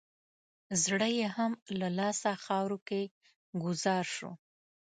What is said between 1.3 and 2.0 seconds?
هم له